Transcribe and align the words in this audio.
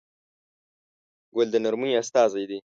ګل 1.35 1.47
د 1.51 1.55
نرمۍ 1.63 1.91
استازی 2.01 2.43
دی. 2.49 2.59